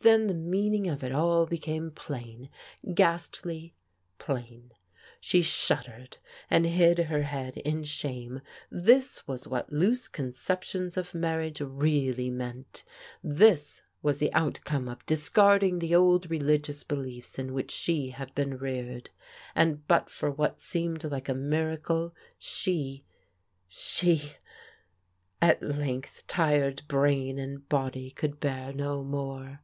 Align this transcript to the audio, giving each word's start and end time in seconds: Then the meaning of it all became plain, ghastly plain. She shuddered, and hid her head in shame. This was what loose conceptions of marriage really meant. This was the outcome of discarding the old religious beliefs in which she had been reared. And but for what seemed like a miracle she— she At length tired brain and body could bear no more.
Then 0.00 0.28
the 0.28 0.34
meaning 0.34 0.86
of 0.86 1.02
it 1.02 1.10
all 1.10 1.46
became 1.46 1.90
plain, 1.90 2.48
ghastly 2.94 3.74
plain. 4.18 4.70
She 5.20 5.42
shuddered, 5.42 6.18
and 6.48 6.64
hid 6.64 6.98
her 7.00 7.22
head 7.22 7.56
in 7.56 7.82
shame. 7.82 8.40
This 8.70 9.26
was 9.26 9.48
what 9.48 9.72
loose 9.72 10.06
conceptions 10.06 10.96
of 10.96 11.12
marriage 11.12 11.60
really 11.60 12.30
meant. 12.30 12.84
This 13.24 13.82
was 14.00 14.20
the 14.20 14.32
outcome 14.32 14.86
of 14.88 15.04
discarding 15.06 15.80
the 15.80 15.96
old 15.96 16.30
religious 16.30 16.84
beliefs 16.84 17.36
in 17.36 17.52
which 17.52 17.72
she 17.72 18.10
had 18.10 18.32
been 18.32 18.58
reared. 18.58 19.10
And 19.56 19.88
but 19.88 20.08
for 20.08 20.30
what 20.30 20.62
seemed 20.62 21.02
like 21.02 21.28
a 21.28 21.34
miracle 21.34 22.14
she— 22.38 23.04
she 23.66 24.34
At 25.42 25.60
length 25.64 26.28
tired 26.28 26.82
brain 26.86 27.40
and 27.40 27.68
body 27.68 28.12
could 28.12 28.38
bear 28.38 28.72
no 28.72 29.02
more. 29.02 29.54